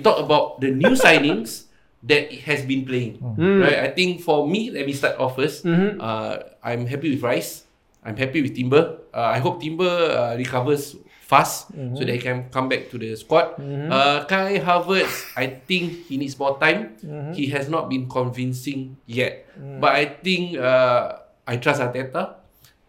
we 0.00 0.02
talk 0.02 0.16
about 0.16 0.56
the 0.64 0.72
new 0.72 0.96
signings 0.96 1.68
that 2.00 2.32
it 2.32 2.40
has 2.48 2.64
been 2.64 2.88
playing. 2.88 3.20
Mm. 3.20 3.60
Right? 3.60 3.78
I 3.84 3.88
think 3.92 4.24
for 4.24 4.48
me, 4.48 4.72
let 4.72 4.88
me 4.88 4.96
start 4.96 5.20
off 5.20 5.36
1st 5.36 5.68
Mhm. 5.68 6.00
Uh, 6.00 6.56
I'm 6.64 6.88
happy 6.88 7.12
with 7.12 7.20
Rice. 7.20 7.68
I'm 8.00 8.16
happy 8.16 8.40
with 8.40 8.56
Timber. 8.56 8.96
Uh, 9.12 9.36
I 9.36 9.38
hope 9.44 9.60
Timber 9.60 9.84
uh, 9.84 10.32
recovers 10.40 10.96
fast 11.28 11.68
so 11.94 12.00
that 12.00 12.10
he 12.10 12.18
can 12.18 12.48
come 12.48 12.66
back 12.72 12.88
to 12.90 12.96
the 12.96 13.12
squad. 13.14 13.60
Uh, 13.60 14.24
Kai 14.24 14.56
Havertz, 14.58 15.28
I 15.36 15.60
think 15.68 16.08
he 16.08 16.16
needs 16.16 16.32
more 16.40 16.56
time. 16.56 16.96
He 17.36 17.52
has 17.52 17.68
not 17.68 17.92
been 17.92 18.08
convincing 18.08 18.96
yet. 19.04 19.44
But 19.78 19.92
I 20.00 20.16
think 20.24 20.56
uh, 20.56 21.20
I 21.44 21.60
trust 21.60 21.84
Arteta. 21.84 22.40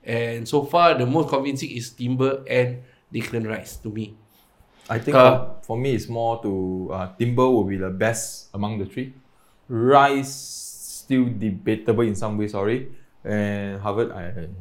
And 0.02 0.48
so 0.48 0.64
far, 0.64 0.96
the 0.96 1.06
most 1.06 1.28
convincing 1.30 1.70
is 1.76 1.92
Timber 1.92 2.42
and 2.48 2.80
Declan 3.14 3.44
Rice 3.46 3.76
to 3.84 3.92
me. 3.92 4.16
I 4.90 4.98
think 5.00 5.16
Uh, 5.16 5.60
for 5.62 5.78
me, 5.78 5.94
it's 5.96 6.10
more 6.10 6.42
to 6.42 6.52
uh, 6.92 7.08
Timber 7.18 7.48
will 7.50 7.64
be 7.68 7.78
the 7.78 7.90
best 7.90 8.50
among 8.54 8.80
the 8.80 8.86
three. 8.86 9.14
Rice 9.72 10.32
still 11.06 11.26
debatable 11.32 12.04
in 12.04 12.16
some 12.16 12.38
way. 12.38 12.48
Sorry, 12.48 12.92
and 13.24 13.80
Harvard, 13.80 14.12
I 14.12 14.52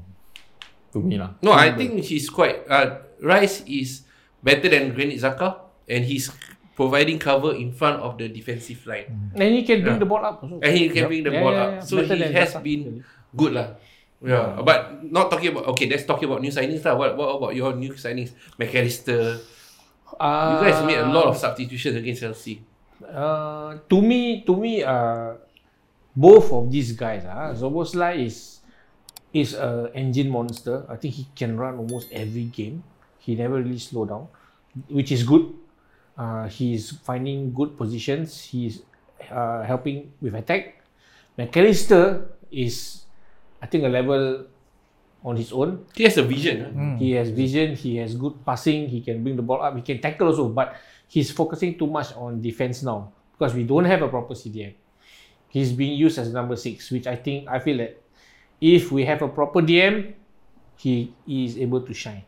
to 0.92 0.98
me 1.02 1.18
lah. 1.18 1.34
No, 1.42 1.50
I 1.52 1.74
think 1.74 1.98
he's 2.06 2.30
quite. 2.30 2.62
Uh, 2.70 3.02
Rice 3.22 3.62
is 3.66 4.06
better 4.42 4.70
than 4.70 4.94
Granit 4.94 5.18
Zaka, 5.18 5.66
and 5.90 6.06
he's 6.06 6.30
providing 6.78 7.18
cover 7.18 7.52
in 7.58 7.74
front 7.74 8.00
of 8.00 8.16
the 8.16 8.30
defensive 8.30 8.80
line, 8.86 9.34
And 9.36 9.50
he 9.52 9.66
can 9.66 9.82
bring 9.84 9.98
Yeah. 9.98 10.04
the 10.06 10.08
ball 10.08 10.24
up 10.24 10.40
also. 10.40 10.62
and 10.64 10.72
he 10.72 10.88
can 10.88 11.10
bring 11.10 11.26
the 11.26 11.34
Yeah, 11.34 11.42
ball 11.44 11.52
yeah, 11.52 11.60
up. 11.66 11.70
yeah. 11.74 11.80
So 11.84 11.94
Better 12.00 12.16
he 12.16 12.32
has 12.32 12.54
Xhaka, 12.56 12.62
been 12.64 12.82
good 13.36 13.52
lah. 13.52 13.68
Yeah, 14.24 14.60
but 14.64 15.00
not 15.04 15.28
talking 15.32 15.52
about. 15.52 15.64
Okay, 15.74 15.88
let's 15.90 16.04
talk 16.08 16.20
about 16.22 16.40
new 16.40 16.52
signings 16.52 16.84
lah. 16.86 16.92
What 16.96 17.16
What 17.18 17.30
about 17.40 17.52
your 17.56 17.72
new 17.76 17.92
signings? 17.98 18.30
McAllister. 18.56 19.40
You 20.18 20.56
guys 20.66 20.84
made 20.84 20.98
a 20.98 21.08
lot 21.08 21.26
of 21.26 21.36
substitutions 21.36 21.96
against 21.96 22.20
Chelsea. 22.22 22.62
Uh, 23.00 23.78
to 23.88 24.02
me, 24.02 24.42
to 24.44 24.56
me, 24.56 24.82
uh, 24.82 25.34
both 26.14 26.52
of 26.52 26.70
these 26.70 26.92
guys, 26.92 27.24
ah, 27.24 27.54
Zoboslai 27.56 28.26
is 28.26 28.60
is 29.32 29.54
a 29.54 29.90
engine 29.94 30.28
monster. 30.28 30.84
I 30.90 30.96
think 30.96 31.14
he 31.14 31.26
can 31.34 31.56
run 31.56 31.78
almost 31.78 32.10
every 32.12 32.50
game. 32.50 32.82
He 33.18 33.34
never 33.34 33.62
really 33.62 33.78
slow 33.78 34.04
down, 34.04 34.28
which 34.90 35.12
is 35.12 35.22
good. 35.22 35.54
Uh, 36.18 36.48
he's 36.48 36.90
finding 37.06 37.54
good 37.54 37.78
positions. 37.78 38.42
He's 38.50 38.82
uh, 39.30 39.62
helping 39.62 40.12
with 40.20 40.34
attack. 40.34 40.82
McAllister 41.38 42.28
is, 42.50 43.06
I 43.62 43.66
think, 43.66 43.84
a 43.84 43.88
level 43.88 44.44
on 45.24 45.36
his 45.36 45.52
own. 45.52 45.84
He 45.94 46.04
has 46.04 46.16
a 46.16 46.22
vision. 46.22 46.64
ah. 46.76 46.96
He 46.98 47.12
has 47.12 47.30
vision. 47.30 47.74
He 47.76 47.96
has 47.96 48.14
good 48.14 48.44
passing. 48.44 48.88
He 48.88 49.00
can 49.00 49.22
bring 49.22 49.36
the 49.36 49.42
ball 49.42 49.60
up. 49.62 49.76
He 49.76 49.82
can 49.82 50.00
tackle 50.00 50.28
also. 50.28 50.48
But 50.48 50.76
he's 51.08 51.30
focusing 51.30 51.76
too 51.78 51.86
much 51.86 52.12
on 52.16 52.40
defense 52.40 52.82
now 52.82 53.12
because 53.32 53.54
we 53.54 53.64
don't 53.64 53.84
have 53.84 54.02
a 54.02 54.08
proper 54.08 54.34
CDM. 54.34 54.74
He's 55.48 55.72
being 55.72 55.98
used 55.98 56.16
as 56.18 56.32
number 56.32 56.56
six, 56.56 56.90
which 56.90 57.06
I 57.06 57.16
think 57.16 57.48
I 57.48 57.58
feel 57.58 57.78
that 57.78 58.00
if 58.60 58.92
we 58.92 59.04
have 59.04 59.20
a 59.22 59.28
proper 59.28 59.60
DM, 59.60 60.14
he 60.76 61.12
is 61.28 61.58
able 61.58 61.82
to 61.82 61.92
shine. 61.92 62.22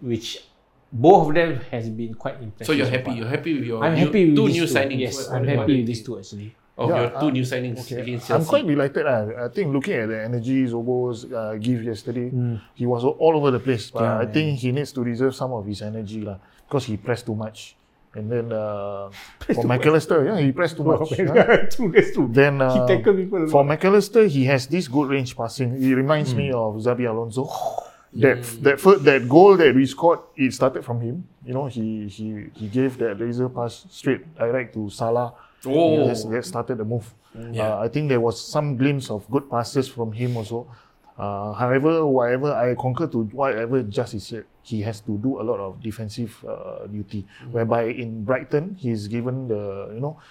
Which 0.00 0.42
both 0.90 1.28
of 1.28 1.34
them 1.34 1.60
has 1.70 1.88
been 1.88 2.14
quite 2.14 2.40
impressive. 2.42 2.66
So 2.66 2.72
you're 2.72 2.86
happy. 2.88 3.12
You're 3.12 3.28
happy 3.28 3.54
with 3.54 3.64
your 3.64 3.84
I'm 3.84 3.94
new, 3.94 4.06
happy 4.06 4.26
with 4.26 4.36
two 4.36 4.48
new 4.48 4.66
two. 4.66 4.72
signings. 4.74 4.98
Yes, 4.98 5.28
I'm 5.28 5.44
happy 5.46 5.76
with 5.78 5.86
these 5.86 6.02
two 6.02 6.18
actually. 6.18 6.56
Of 6.78 6.90
Yeah, 6.90 7.00
your 7.00 7.10
two 7.10 7.26
uh, 7.26 7.30
new 7.30 7.42
signings 7.42 7.80
Okay, 7.80 8.00
against 8.00 8.30
I'm 8.30 8.44
quite 8.44 8.64
delighted. 8.64 9.04
Uh. 9.04 9.46
I 9.46 9.48
think 9.48 9.72
looking 9.74 9.94
at 9.94 10.08
the 10.08 10.22
energy 10.22 10.62
Zobo's 10.64 11.26
uh, 11.26 11.58
give 11.58 11.82
yesterday, 11.82 12.30
Hmm. 12.30 12.56
he 12.74 12.86
was 12.86 13.02
all 13.02 13.34
over 13.34 13.50
the 13.50 13.58
place. 13.58 13.90
But 13.90 14.02
Yeah, 14.06 14.18
I 14.22 14.26
think 14.26 14.58
he 14.62 14.70
needs 14.70 14.92
to 14.92 15.02
reserve 15.02 15.34
some 15.34 15.50
of 15.52 15.66
his 15.66 15.82
energy 15.82 16.22
lah, 16.22 16.38
because 16.68 16.84
he 16.86 16.96
pressed 16.96 17.26
too 17.26 17.34
much. 17.34 17.74
And 18.14 18.30
then 18.30 18.52
uh, 18.54 19.10
for 19.58 19.64
McAllister, 19.66 20.22
yeah, 20.24 20.38
he 20.38 20.52
pressed 20.54 20.76
too 20.78 20.84
much. 20.86 21.10
yeah. 21.18 21.66
That's 21.66 21.76
true. 22.14 22.28
Then 22.30 22.62
uh, 22.62 22.70
He 22.86 23.02
people 23.02 23.48
for. 23.50 23.64
McAllister, 23.66 24.28
he 24.30 24.44
has 24.46 24.66
this 24.70 24.86
good 24.86 25.10
range 25.10 25.36
passing. 25.36 25.74
He 25.82 25.94
reminds 25.94 26.30
me 26.32 26.52
of 26.54 26.78
Zabi 26.78 27.10
Alonso. 27.10 27.50
That 28.14 28.40
that 28.64 28.80
first, 28.80 29.04
that 29.04 29.28
goal 29.28 29.58
that 29.60 29.74
we 29.76 29.84
scored, 29.84 30.20
it 30.34 30.54
started 30.54 30.82
from 30.82 30.98
him. 31.02 31.28
You 31.44 31.52
know, 31.52 31.66
he 31.66 32.08
he 32.08 32.48
he 32.56 32.66
gave 32.66 32.96
that 33.04 33.20
laser 33.20 33.50
pass 33.52 33.84
straight 33.90 34.24
direct 34.34 34.72
to 34.74 34.88
Salah. 34.88 35.34
Oh. 35.66 36.06
Yes, 36.06 36.24
that 36.24 36.44
started 36.44 36.78
the 36.78 36.84
move. 36.84 37.06
Yeah. 37.34 37.74
Uh, 37.74 37.84
I 37.84 37.88
think 37.88 38.08
there 38.08 38.20
was 38.20 38.40
some 38.40 38.76
glimpse 38.76 39.10
of 39.10 39.28
good 39.30 39.50
passes 39.50 39.88
from 39.88 40.12
him 40.12 40.36
also. 40.36 40.70
Uh, 41.18 41.52
however, 41.52 42.06
whatever 42.06 42.54
I 42.54 42.78
concur 42.78 43.08
to 43.08 43.26
whatever 43.34 43.82
Justice 43.82 44.28
said, 44.28 44.44
he 44.62 44.82
has 44.82 45.00
to 45.02 45.18
do 45.18 45.40
a 45.40 45.42
lot 45.42 45.58
of 45.58 45.82
defensive 45.82 46.30
uh, 46.46 46.86
duty. 46.86 47.26
Whereby 47.50 47.90
in 47.90 48.22
Brighton, 48.22 48.76
he's 48.78 49.08
given 49.08 49.48
the 49.48 49.90
you 49.94 50.00
know 50.00 50.22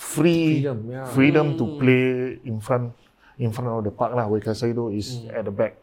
free 0.00 0.64
Freedom, 0.64 0.78
yeah. 0.88 1.04
freedom 1.04 1.46
to 1.60 1.64
play 1.76 2.40
in 2.48 2.60
front 2.64 2.96
in 3.36 3.52
front 3.52 3.68
of 3.68 3.84
the 3.84 3.92
park 3.92 4.16
lah, 4.16 4.24
where 4.24 4.40
Casado 4.40 4.88
is 4.88 5.20
at 5.36 5.44
the 5.44 5.52
back. 5.52 5.76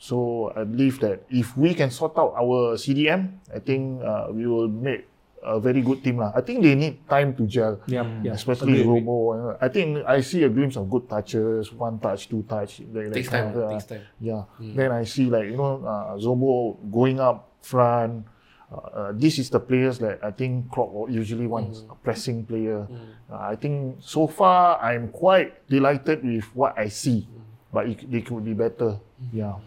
So 0.00 0.48
I 0.56 0.64
believe 0.64 0.96
that 1.04 1.28
if 1.28 1.52
we 1.60 1.76
can 1.76 1.92
sort 1.92 2.16
out 2.16 2.32
our 2.32 2.80
CDM, 2.80 3.36
I 3.52 3.60
think 3.60 4.00
uh, 4.00 4.32
we 4.32 4.48
will 4.48 4.68
make 4.68 5.04
a 5.42 5.58
very 5.60 5.80
good 5.80 6.04
team 6.04 6.18
lah. 6.20 6.32
I 6.36 6.40
think 6.44 6.62
they 6.62 6.74
need 6.74 7.08
time 7.08 7.32
to 7.36 7.46
gel. 7.48 7.80
Yeah, 7.88 8.04
yeah. 8.22 8.32
Especially 8.36 8.80
Agree, 8.80 9.00
agree. 9.00 9.00
Robo. 9.00 9.16
uh, 9.32 9.56
I 9.60 9.68
think 9.68 10.04
I 10.04 10.20
see 10.20 10.44
a 10.44 10.48
glimpse 10.52 10.76
of 10.76 10.88
good 10.90 11.08
touches, 11.08 11.72
one 11.72 11.98
touch, 11.98 12.28
two 12.28 12.44
touch. 12.44 12.82
That 12.92 13.12
Takes 13.12 13.28
kind 13.32 13.52
time. 13.54 13.62
uh, 13.64 13.70
Takes 13.72 13.88
time. 13.88 14.04
Yeah. 14.20 14.42
Then 14.60 14.92
I 14.92 15.04
see 15.04 15.26
like 15.32 15.48
you 15.48 15.56
know 15.56 15.80
uh, 15.84 16.16
Zobo 16.20 16.76
going 16.92 17.20
up 17.20 17.48
front. 17.64 18.26
Uh, 18.70 18.76
uh, 18.76 19.10
this 19.16 19.38
is 19.42 19.50
the 19.50 19.58
players 19.58 19.98
that 19.98 20.22
I 20.22 20.30
think 20.30 20.70
Klopp 20.70 21.10
usually 21.10 21.48
wants 21.48 21.82
a 21.90 21.94
pressing 21.98 22.46
player. 22.46 22.86
Uh, 23.26 23.50
I 23.50 23.56
think 23.56 23.98
so 23.98 24.28
far 24.30 24.78
I'm 24.78 25.08
quite 25.10 25.66
delighted 25.66 26.22
with 26.22 26.44
what 26.54 26.78
I 26.78 26.86
see, 26.86 27.26
but 27.74 27.88
it, 27.90 28.06
they 28.06 28.20
could 28.22 28.44
be 28.44 28.54
better. 28.54 29.00
Yeah. 29.34 29.58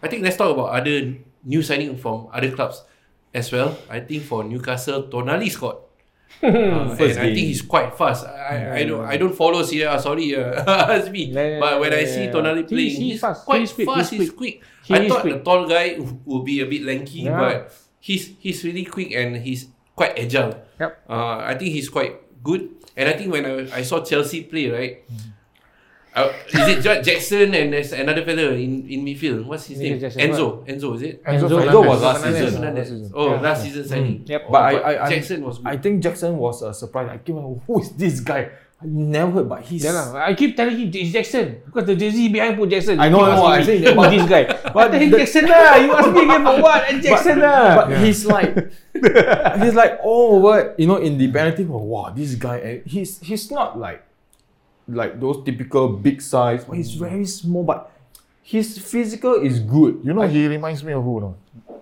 I 0.00 0.06
think 0.06 0.22
let's 0.22 0.36
talk 0.38 0.54
about 0.54 0.70
other 0.78 1.16
new 1.42 1.62
signing 1.64 1.96
from 1.98 2.28
other 2.32 2.52
clubs 2.54 2.84
as 3.34 3.52
well. 3.52 3.76
I 3.88 4.00
think 4.00 4.24
for 4.24 4.44
Newcastle, 4.44 5.04
Tonali 5.04 5.50
scored. 5.50 5.76
Uh, 6.42 6.48
and 6.48 7.18
I 7.20 7.34
think 7.34 7.36
he's 7.52 7.60
quite 7.60 7.92
fast. 7.98 8.24
I, 8.24 8.80
I 8.80 8.84
don't 8.84 9.04
I 9.04 9.18
don't 9.18 9.34
follow 9.36 9.62
Syria. 9.62 10.00
Sorry, 10.00 10.34
uh, 10.34 10.88
it's 10.96 11.10
me. 11.10 11.24
Yeah, 11.26 11.46
yeah, 11.48 11.60
but 11.60 11.80
when 11.80 11.92
I 11.92 12.00
yeah, 12.00 12.06
see 12.14 12.24
yeah. 12.24 12.32
Tonali 12.32 12.64
playing, 12.66 12.88
he's 12.96 12.98
he's, 12.98 13.20
fast. 13.20 13.44
quite 13.44 13.60
He's 13.60 13.72
quick, 13.74 13.86
fast. 13.88 14.10
he's 14.12 14.20
He's 14.20 14.30
quick. 14.30 14.62
He 14.84 14.94
I 14.94 15.08
thought 15.08 15.20
quick. 15.20 15.34
the 15.34 15.40
tall 15.44 15.68
guy 15.68 15.96
would 16.24 16.44
be 16.46 16.60
a 16.62 16.66
bit 16.66 16.82
lanky, 16.82 17.28
Yeah. 17.28 17.36
but 17.38 17.74
he's 17.98 18.32
he's 18.38 18.64
really 18.64 18.86
quick 18.86 19.12
and 19.12 19.36
he's 19.36 19.66
quite 19.94 20.16
agile. 20.18 20.54
Yep. 20.80 21.04
Uh, 21.10 21.36
I 21.44 21.54
think 21.58 21.72
he's 21.76 21.90
quite 21.90 22.16
good. 22.42 22.70
And 22.96 23.08
I 23.10 23.12
think 23.20 23.32
when 23.32 23.44
I, 23.44 23.76
I 23.76 23.82
saw 23.82 24.00
Chelsea 24.00 24.44
play, 24.44 24.70
right? 24.70 25.04
Uh, 26.14 26.32
is 26.48 26.66
it 26.68 26.84
Ja- 26.84 27.00
Jackson 27.02 27.54
and 27.54 27.72
there's 27.72 27.92
another 27.92 28.24
fella 28.24 28.50
in, 28.58 28.82
in 28.90 29.04
midfield? 29.04 29.44
What's 29.46 29.66
his 29.66 29.78
Maybe 29.78 29.90
name? 29.90 30.00
Jackson, 30.00 30.20
Enzo. 30.22 30.66
Enzo, 30.66 30.94
is 30.96 31.02
it? 31.02 31.22
Enzo, 31.24 31.46
Enzo 31.46 31.48
Fernandez. 31.48 31.70
Enzo 31.70 31.86
was 31.86 32.02
last 32.02 32.22
season. 32.24 32.50
Fernandez. 32.50 32.88
season. 32.88 33.12
Oh, 33.14 33.30
Yeah. 33.34 33.40
last 33.40 33.62
season 33.62 33.84
signing. 33.88 34.22
Yep. 34.26 34.42
But 34.50 34.58
I, 34.62 34.72
But 34.74 34.84
I, 34.84 34.92
I, 35.06 35.10
Jackson 35.14 35.44
was 35.46 35.58
good. 35.58 35.68
I 35.68 35.76
think 35.78 36.02
Jackson 36.02 36.36
was 36.36 36.62
a 36.62 36.74
surprise. 36.74 37.08
I 37.12 37.18
came 37.18 37.38
out, 37.38 37.62
who 37.66 37.80
is 37.80 37.90
this 37.94 38.18
guy? 38.18 38.50
I 38.82 38.86
never 38.88 39.30
heard, 39.32 39.48
but 39.48 39.60
he's. 39.62 39.84
Yeah 39.84 39.92
lah. 39.92 40.24
I 40.24 40.32
keep 40.34 40.56
telling 40.56 40.72
him 40.74 40.88
it's 40.92 41.12
Jackson 41.12 41.60
because 41.68 41.84
the 41.84 41.94
jersey 41.94 42.26
behind 42.32 42.56
put 42.56 42.70
Jackson. 42.70 42.98
I 42.98 43.10
know, 43.12 43.22
He 43.22 43.30
I 43.30 43.36
know, 43.36 43.46
asking 43.46 43.52
I 43.52 43.58
me, 43.60 43.64
say 43.64 43.76
who 43.78 43.84
that, 43.84 43.96
but- 43.96 44.10
this 44.10 44.24
guy. 44.26 44.44
but 44.48 44.72
But 44.74 44.86
then 44.90 45.10
the- 45.10 45.18
Jackson 45.20 45.44
lah. 45.46 45.74
You 45.76 45.92
ask 45.92 46.08
me 46.16 46.22
again 46.24 46.42
for 46.48 46.56
what? 46.64 46.80
And 46.90 46.96
Jackson 47.04 47.36
lah. 47.38 47.76
But 47.76 47.86
he's 48.02 48.24
like, 48.26 48.50
he's 49.62 49.74
like 49.76 50.00
all 50.02 50.40
over, 50.42 50.74
you 50.80 50.86
know, 50.88 50.96
in 50.96 51.18
the 51.20 51.30
penalty. 51.30 51.68
Oh, 51.70 51.76
wow, 51.76 52.08
this 52.10 52.34
guy, 52.34 52.56
and 52.58 52.76
he's 52.88 53.20
he's 53.20 53.50
not 53.52 53.78
like, 53.78 54.00
like 54.90 55.20
those 55.20 55.44
typical 55.44 55.88
big 55.88 56.20
size, 56.20 56.64
but 56.64 56.76
he's 56.76 56.94
very 56.94 57.24
small. 57.26 57.64
But 57.64 57.90
his 58.42 58.78
physical 58.78 59.34
is 59.34 59.60
good. 59.60 60.00
You 60.04 60.12
know, 60.12 60.26
he 60.26 60.46
reminds 60.46 60.82
me 60.82 60.92
of 60.92 61.04
who? 61.04 61.20
No? 61.20 61.36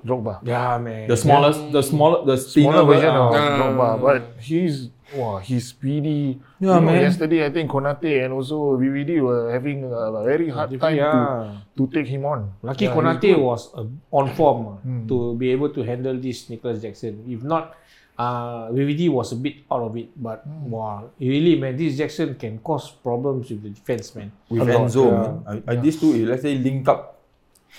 Drogba. 0.05 0.41
Yeah 0.47 0.79
man. 0.79 1.09
The 1.09 1.17
smallest, 1.17 1.73
the 1.73 1.83
smaller, 1.83 2.25
the 2.25 2.37
Smaller 2.37 2.85
version 2.85 3.11
of 3.11 3.35
uh, 3.35 3.39
Drogba, 3.59 4.01
but 4.01 4.43
he's 4.43 4.91
wow, 5.15 5.39
he's 5.39 5.69
speedy. 5.69 6.41
Yeah, 6.61 6.77
you 6.77 6.81
know, 6.81 6.81
man. 6.81 7.01
Yesterday, 7.03 7.45
I 7.45 7.51
think 7.51 7.71
Konate 7.71 8.25
and 8.25 8.33
also 8.33 8.77
VVD 8.79 9.21
were 9.21 9.51
having 9.51 9.85
a 9.85 10.25
very 10.25 10.49
hard 10.51 10.79
time 10.81 10.97
yeah. 10.97 11.57
to, 11.77 11.87
to 11.87 11.93
take 11.93 12.07
him 12.07 12.25
on. 12.25 12.53
Lucky 12.63 12.85
Yeah, 12.85 12.95
Konate 12.95 13.39
was 13.39 13.75
uh, 13.75 13.85
on 14.13 14.35
form 14.35 14.79
uh, 14.79 15.09
to 15.09 15.35
be 15.35 15.51
able 15.51 15.71
to 15.71 15.83
handle 15.83 16.17
this 16.17 16.49
Nicholas 16.49 16.83
Jackson. 16.83 17.25
If 17.29 17.43
not, 17.43 17.75
uh, 18.19 18.69
VVD 18.75 19.09
was 19.09 19.33
a 19.33 19.37
bit 19.37 19.63
out 19.71 19.83
of 19.83 19.97
it. 19.97 20.11
But 20.17 20.47
wow, 20.47 21.11
really 21.21 21.55
man, 21.55 21.77
this 21.77 21.97
Jackson 21.97 22.35
can 22.35 22.59
cause 22.59 22.91
problems 22.91 23.49
with 23.51 23.63
the 23.63 23.71
defense 23.71 24.15
man. 24.15 24.33
with 24.51 24.63
A 24.63 24.65
lot, 24.67 24.91
Enzo. 24.91 25.05
yeah. 25.07 25.53
man. 25.53 25.63
I, 25.67 25.73
I, 25.73 25.77
these 25.77 26.01
two, 26.01 26.27
let's 26.27 26.43
say, 26.43 26.59
link 26.59 26.89
up 26.89 27.23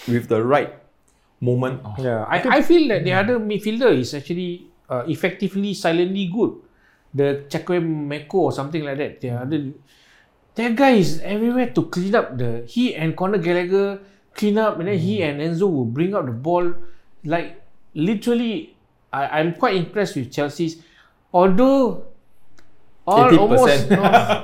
with 0.07 0.27
the 0.27 0.41
right 0.41 0.73
moment. 1.41 1.81
Oh, 1.83 1.95
Yeah, 1.99 2.23
I, 2.23 2.59
I 2.59 2.61
feel 2.61 2.87
that 2.89 3.03
the 3.03 3.13
other 3.13 3.39
midfielder 3.39 3.91
is 3.97 4.13
actually 4.13 4.67
uh, 4.89 5.03
effectively 5.07 5.73
silently 5.73 6.31
good. 6.31 6.55
The 7.13 7.45
Chakwe 7.49 7.81
Meko 7.81 8.35
or 8.35 8.51
something 8.51 8.83
like 8.83 8.97
that. 8.97 9.21
The 9.21 9.29
other, 9.31 9.71
that 10.55 10.75
guy 10.75 10.91
is 10.91 11.19
everywhere 11.21 11.71
to 11.71 11.85
clean 11.85 12.15
up 12.15 12.37
the. 12.37 12.63
He 12.67 12.95
and 12.95 13.17
Conor 13.17 13.39
Gallagher 13.39 13.99
clean 14.35 14.57
up, 14.57 14.79
and 14.79 14.87
then 14.87 14.97
he 14.97 15.23
and 15.23 15.41
Enzo 15.41 15.71
will 15.71 15.85
bring 15.85 16.13
out 16.13 16.27
the 16.27 16.31
ball. 16.31 16.73
Like 17.25 17.61
literally, 17.95 18.77
I, 19.11 19.39
I'm 19.39 19.53
quite 19.55 19.75
impressed 19.75 20.15
with 20.15 20.31
Chelsea's. 20.31 20.77
although 21.33 22.05
all 23.09 23.25
80%. 23.25 23.41
almost 23.41 23.91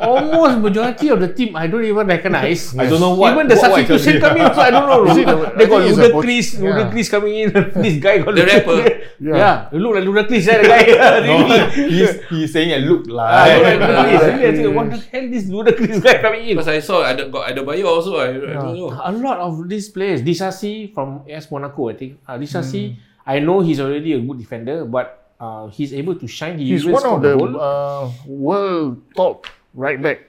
almost 0.02 0.58
majority 0.58 1.10
of 1.14 1.20
the 1.22 1.30
team 1.38 1.56
I 1.56 1.68
don't 1.68 1.86
even 1.86 2.08
recognize. 2.08 2.74
I 2.76 2.90
don't 2.90 3.00
know 3.00 3.14
what- 3.14 3.34
Even 3.34 3.46
the 3.48 3.54
what- 3.62 3.62
substitution 3.78 4.18
coming 4.20 4.42
also 4.42 4.62
I 4.62 4.72
don't 4.74 4.90
know. 4.90 5.06
Is 5.12 5.18
it 5.22 5.26
the- 5.30 5.54
they 5.54 5.66
I 5.66 5.70
got 5.70 5.82
think 5.86 5.90
it's 5.90 5.98
a 6.02 6.10
pot- 6.10 6.26
Ludacris, 6.26 6.48
yeah. 6.58 6.70
Ludacris 6.74 7.08
coming 7.14 7.34
in. 7.36 7.48
this 7.86 7.96
guy 8.02 8.18
got 8.26 8.34
The 8.34 8.46
rapper. 8.46 8.78
Yeah. 9.22 9.38
Yeah. 9.38 9.70
you 9.72 9.80
look 9.86 9.94
like 9.94 10.06
Ludacris, 10.10 10.48
eh, 10.50 10.58
the 10.62 10.68
guy. 10.68 10.82
No, 11.26 11.46
really. 11.46 11.94
he's, 11.94 12.24
he's 12.34 12.50
saying 12.54 12.70
it 12.74 12.82
look 12.90 13.06
Ah, 13.06 13.46
look 13.46 13.62
like. 13.62 13.62
like 13.62 13.80
Ludacris. 13.86 14.18
Yeah. 14.18 14.26
Really, 14.34 14.48
I 14.50 14.54
think, 14.58 14.76
what 14.76 14.88
the 14.90 14.98
hell 15.14 15.26
this 15.30 15.46
Ludacris 15.46 15.98
guy 16.02 16.18
coming 16.26 16.42
in? 16.50 16.58
Because 16.58 16.70
I 16.74 16.80
saw 16.82 17.06
ada 17.06 17.30
got 17.30 17.46
Adebayo 17.54 17.86
also. 17.86 18.18
I, 18.18 18.34
I 18.34 18.54
don't 18.58 18.78
know. 18.82 18.90
A 18.98 19.12
lot 19.14 19.38
of 19.46 19.70
these 19.70 19.90
players, 19.94 20.26
Disasi 20.26 20.90
from 20.90 21.22
AS 21.30 21.52
Monaco, 21.54 21.90
I 21.90 21.94
think. 21.94 22.18
Uh, 22.26 22.38
Disasi, 22.42 22.98
Hmm. 22.98 23.14
I 23.26 23.40
know 23.40 23.60
he's 23.62 23.80
already 23.80 24.14
a 24.14 24.20
good 24.22 24.38
defender, 24.38 24.86
but 24.86 25.34
uh, 25.40 25.68
he's 25.68 25.94
able 25.94 26.16
to 26.16 26.28
shine. 26.28 26.60
He 26.60 26.70
He's 26.72 26.86
one 26.86 27.04
of 27.06 27.24
a 27.24 27.28
the 27.28 27.34
goal. 27.38 27.60
uh, 27.60 28.12
world 28.28 29.02
top 29.16 29.48
right 29.74 30.00
back. 30.02 30.20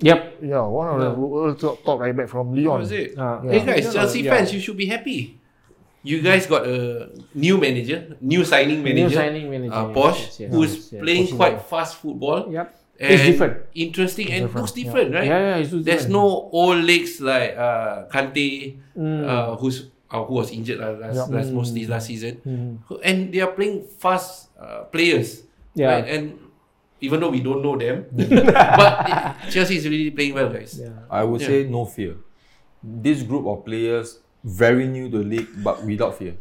Yep. 0.00 0.42
Yeah, 0.42 0.66
one 0.66 0.88
of 0.90 1.00
the 1.00 1.10
world 1.14 1.60
top, 1.60 1.84
top 1.84 2.00
right 2.00 2.14
back 2.16 2.28
from 2.28 2.52
Lyon. 2.52 2.66
What 2.68 2.80
was 2.80 2.92
it? 2.92 3.16
Uh, 3.16 3.40
Hey 3.46 3.58
Yeah. 3.62 3.66
guys, 3.66 3.84
Yeah. 3.86 3.92
Chelsea 3.92 4.20
Yeah. 4.22 4.34
fans, 4.34 4.52
you 4.52 4.60
should 4.60 4.76
be 4.76 4.86
happy. 4.86 5.38
You 6.02 6.20
guys 6.20 6.44
got 6.46 6.66
a 6.68 7.08
new 7.32 7.56
manager, 7.56 8.16
new 8.20 8.44
signing 8.44 8.82
manager, 8.84 9.08
New 9.08 9.14
signing 9.14 9.46
manager. 9.48 9.72
uh, 9.72 9.88
Posh, 9.94 10.20
yes, 10.20 10.40
yes, 10.40 10.50
who's 10.52 10.72
yes, 10.74 10.92
yes, 10.92 11.00
playing 11.02 11.26
Pochettino. 11.28 11.36
quite 11.36 11.62
fast 11.62 11.96
football. 11.96 12.52
Yep. 12.52 12.66
And 13.00 13.10
It's 13.14 13.22
different. 13.24 13.54
Interesting 13.74 14.26
and 14.30 14.54
looks 14.54 14.70
different, 14.72 15.14
right? 15.14 15.24
Yeah, 15.26 15.38
yeah, 15.40 15.56
it's 15.64 15.72
looks 15.72 15.84
There's 15.86 16.04
different. 16.06 16.12
no 16.12 16.50
old 16.52 16.84
legs 16.84 17.20
like 17.22 17.56
uh, 17.56 18.04
Kante, 18.12 18.76
Mm. 18.98 19.24
uh, 19.26 19.56
who's 19.56 19.88
uh, 20.14 20.22
who 20.24 20.34
was 20.38 20.54
injured 20.54 20.78
uh, 20.78 20.94
last, 21.02 21.26
Yeah. 21.26 21.34
last 21.34 21.50
mostly 21.50 21.82
last 21.90 22.06
season, 22.06 22.38
Mm. 22.46 22.78
and 23.02 23.34
they 23.34 23.42
are 23.42 23.50
playing 23.50 23.82
fast 23.98 24.54
uh, 24.54 24.86
players. 24.94 25.42
Yeah. 25.74 25.90
right? 25.90 26.06
and 26.06 26.38
even 27.02 27.18
though 27.18 27.34
we 27.34 27.42
don't 27.42 27.58
know 27.66 27.74
them, 27.74 28.06
but 28.14 29.34
Chelsea 29.50 29.74
is 29.76 29.84
really 29.90 30.14
playing 30.14 30.34
well, 30.38 30.48
guys. 30.54 30.78
Yeah. 30.78 30.94
I 31.10 31.26
would 31.26 31.40
Yeah. 31.42 31.50
say 31.50 31.58
no 31.66 31.82
fear. 31.84 32.14
This 32.78 33.26
group 33.26 33.42
of 33.50 33.64
players 33.66 34.20
very 34.44 34.86
new 34.86 35.10
to 35.10 35.18
the 35.18 35.24
league, 35.24 35.48
but 35.64 35.82
without 35.82 36.14
fear. 36.14 36.36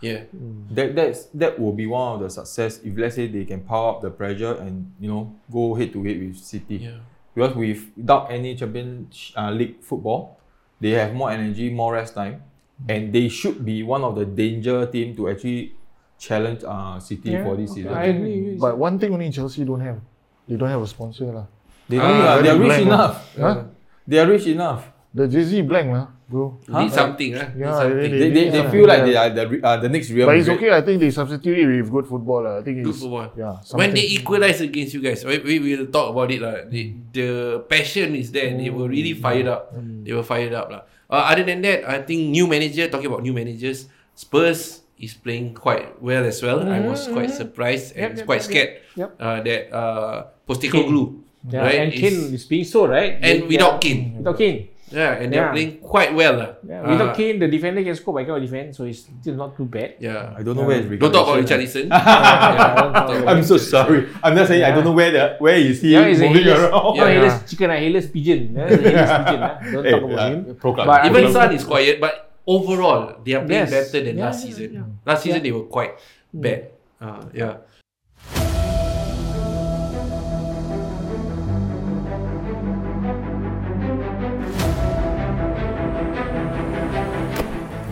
Yeah. 0.00 0.28
That 0.70 0.94
that's 0.94 1.26
that 1.34 1.58
will 1.58 1.72
be 1.72 1.88
one 1.90 2.14
of 2.14 2.20
the 2.22 2.30
success 2.30 2.78
if 2.86 2.92
let's 2.94 3.16
say 3.18 3.26
they 3.26 3.44
can 3.48 3.66
power 3.66 3.96
up 3.96 4.04
the 4.04 4.12
pressure 4.14 4.54
and 4.62 4.92
you 5.00 5.08
know 5.10 5.32
go 5.50 5.74
head 5.74 5.90
to 5.96 6.04
head 6.06 6.20
with 6.22 6.36
City. 6.38 6.86
Yeah. 6.86 7.02
Because 7.34 7.56
without 7.58 8.30
any 8.30 8.54
champion 8.54 9.08
uh, 9.34 9.50
league 9.50 9.80
football, 9.82 10.38
they 10.78 10.90
have 10.94 11.14
more 11.14 11.30
energy, 11.34 11.70
more 11.72 11.94
rest 11.98 12.14
time, 12.14 12.42
and 12.86 13.12
they 13.12 13.28
should 13.28 13.64
be 13.64 13.82
one 13.82 14.04
of 14.04 14.14
the 14.14 14.24
danger 14.24 14.86
team 14.86 15.16
to 15.16 15.28
actually 15.28 15.74
challenge 16.18 16.62
uh, 16.66 16.98
City 17.00 17.30
Yeah, 17.30 17.44
for 17.44 17.56
this 17.56 17.70
okay. 17.72 17.82
season. 17.82 17.94
I 17.94 18.04
agree. 18.14 18.56
But 18.58 18.78
one 18.78 18.98
thing 18.98 19.12
only 19.12 19.30
Chelsea 19.30 19.64
don't 19.64 19.80
have. 19.80 19.98
They 20.46 20.56
don't 20.56 20.68
have 20.68 20.82
a 20.82 20.86
sponsor 20.86 21.26
lah. 21.32 21.46
They 21.88 21.96
don't 21.96 22.20
uh, 22.20 22.42
they 22.42 22.50
are 22.50 22.58
rich 22.58 22.80
enough. 22.82 23.16
Huh? 23.36 23.64
They 24.06 24.18
are 24.18 24.26
rich 24.28 24.46
enough. 24.46 24.84
The 25.08 25.24
Jay-Z 25.26 25.64
blank 25.64 25.88
lah, 25.88 26.06
bro. 26.28 26.60
Need 26.68 26.92
something, 26.92 27.32
huh? 27.32 27.48
Need 27.56 27.64
Yeah, 27.64 27.72
something. 27.80 28.12
They, 28.12 28.28
they, 28.28 28.44
they 28.52 28.60
Yeah. 28.60 28.68
feel 28.70 28.84
like 28.84 29.00
Yeah. 29.02 29.08
they 29.08 29.16
are 29.16 29.30
the 29.32 29.44
uh, 29.64 29.76
the 29.80 29.88
next 29.88 30.12
Real 30.12 30.28
But 30.28 30.36
it's 30.36 30.44
Madrid. 30.46 30.68
okay. 30.68 30.70
I 30.76 30.82
think 30.84 30.96
they 31.00 31.10
substitute 31.10 31.56
it 31.56 31.64
with 31.66 31.88
good 31.88 32.06
football 32.06 32.44
lah. 32.44 32.60
I 32.60 32.62
think 32.62 32.84
Good 32.84 32.92
it's 32.92 33.00
football. 33.00 33.32
yeah. 33.32 33.56
When 33.72 33.96
they 33.96 34.04
something. 34.04 34.20
equalize 34.20 34.60
against 34.60 34.92
you 34.92 35.00
guys, 35.00 35.24
we, 35.24 35.40
we 35.40 35.56
will 35.64 35.88
talk 35.88 36.12
about 36.12 36.28
it. 36.28 36.44
lah. 36.44 36.68
The, 36.68 36.82
the 37.16 37.28
passion 37.72 38.12
is 38.20 38.28
there. 38.30 38.52
They 38.52 38.68
were 38.68 38.84
really 38.86 39.16
fired 39.16 39.48
up. 39.48 39.72
They 39.72 40.12
were 40.12 40.22
fired 40.26 40.52
up. 40.52 40.68
lah. 40.68 40.82
Uh, 41.08 41.24
other 41.32 41.42
than 41.48 41.64
that, 41.64 41.88
I 41.88 42.04
think 42.04 42.28
new 42.28 42.44
manager, 42.44 42.84
talking 42.92 43.08
about 43.08 43.24
new 43.24 43.32
managers, 43.32 43.88
Spurs 44.12 44.84
is 45.00 45.16
playing 45.16 45.56
quite 45.56 45.96
well 46.04 46.20
as 46.28 46.44
well. 46.44 46.60
I 46.68 46.84
was 46.84 47.08
quite 47.08 47.32
surprised 47.32 47.96
and 47.96 48.12
Yep, 48.12 48.18
yep, 48.20 48.26
quite 48.28 48.42
yep, 48.44 48.50
scared 48.50 48.70
yep. 48.92 49.10
uh, 49.16 49.38
that 49.40 49.62
uh, 49.72 50.16
Postecoglou, 50.44 51.24
Yeah, 51.48 51.64
right, 51.64 51.78
and 51.80 51.88
is- 51.94 52.00
Kane 52.02 52.18
is 52.36 52.44
being 52.44 52.66
so, 52.68 52.84
right? 52.84 53.16
and 53.24 53.48
They- 53.48 53.56
without 53.56 53.80
they 53.80 53.88
Kane. 53.88 54.02
Without 54.20 54.36
Kane. 54.36 54.58
Yeah, 54.90 55.20
and 55.20 55.28
they're 55.32 55.44
Yeah. 55.48 55.52
playing 55.52 55.72
quite 55.84 56.10
well. 56.16 56.34
lah. 56.36 56.50
Yeah, 56.64 56.80
Uh, 56.80 56.90
without 56.96 57.12
Kane, 57.16 57.36
the 57.38 57.48
defender 57.48 57.82
can 57.84 57.92
score, 57.94 58.14
but 58.16 58.22
I 58.22 58.24
cannot 58.24 58.40
defend, 58.40 58.72
so 58.72 58.84
it's 58.88 59.04
still 59.04 59.36
not 59.36 59.52
too 59.56 59.68
bad. 59.68 60.00
Yeah. 60.00 60.32
I 60.32 60.40
don't 60.42 60.56
know 60.56 60.64
where 60.64 60.80
is 60.80 60.88
Don't 60.88 61.12
talk 61.12 61.28
about 61.28 61.44
Richarlison. 61.44 61.92
Richarlison. 61.92 61.92
Yeah, 62.58 62.88
about 62.88 63.28
I'm 63.28 63.42
so 63.44 63.56
sorry. 63.60 64.08
I'm 64.24 64.32
not 64.34 64.48
saying 64.48 64.64
I 64.64 64.72
don't 64.72 64.84
know 64.84 64.96
where 64.96 65.12
the 65.12 65.36
where 65.38 65.56
is 65.60 65.80
he 65.84 65.92
Yeah, 65.92 66.08
he's 66.08 66.20
a 66.24 66.28
moving 66.28 66.44
hairless, 66.48 66.72
around. 66.72 66.96
yeah, 66.96 67.02
Yeah. 67.04 67.10
hairless 67.12 67.36
chicken, 67.50 67.68
uh, 67.70 67.76
hairless 67.76 68.06
pigeon. 68.08 68.40
Yeah, 68.56 68.64
a 68.64 68.76
pigeon. 68.78 69.40
Uh. 69.44 69.52
Don't 69.72 69.84
Hey, 69.84 69.92
talk 69.92 70.04
about 70.08 70.18
uh, 70.18 70.28
him. 70.32 70.38
pro 70.56 70.70
club. 70.72 70.86
But 70.88 70.98
Even 71.06 71.22
Sun 71.32 71.50
is 71.52 71.64
quiet, 71.64 71.96
but 72.00 72.12
overall 72.48 73.02
they 73.24 73.34
are 73.36 73.44
playing 73.44 73.68
Yes. 73.68 73.92
better 73.92 74.00
than 74.04 74.16
Yeah, 74.16 74.24
last 74.24 74.40
yeah, 74.40 74.46
season. 74.48 74.68
yeah. 74.72 74.86
Last 75.04 75.20
season 75.22 75.40
Yeah. 75.40 75.44
they 75.44 75.52
were 75.52 75.68
quite 75.68 75.92
bad. 76.32 76.60
Uh, 76.98 77.22
yeah. 77.36 77.54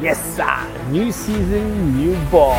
Yes, 0.06 0.36
sir. 0.36 0.88
New 0.92 1.10
season, 1.10 1.96
new 1.96 2.14
ball. 2.30 2.54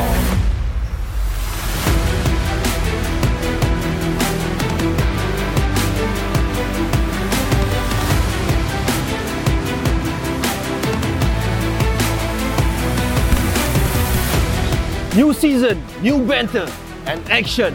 New 15.16 15.34
season, 15.34 15.82
new 16.02 16.26
banter, 16.28 16.70
and 17.06 17.22
action. 17.30 17.74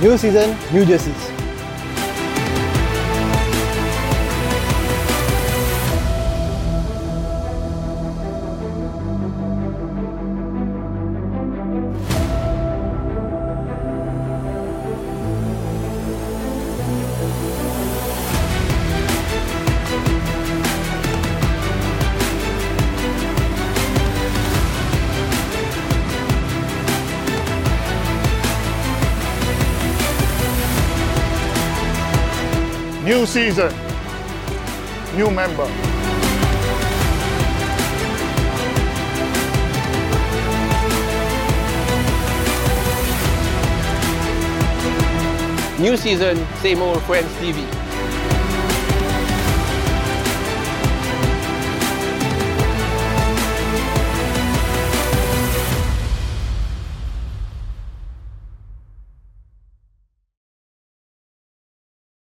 New 0.00 0.16
season, 0.16 0.56
new 0.72 0.86
jerseys. 0.86 1.39
New 33.10 33.26
season, 33.26 33.74
new 35.16 35.32
member. 35.32 35.66
New 45.80 45.96
season, 45.96 46.36
same 46.62 46.80
old 46.80 47.02
Friends 47.02 47.32
TV. 47.40 47.89